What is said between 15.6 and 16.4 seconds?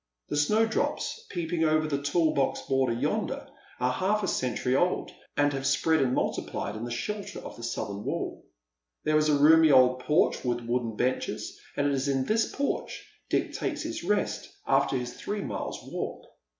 walk.